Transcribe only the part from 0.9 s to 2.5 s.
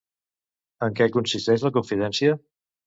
què consisteix la confidència?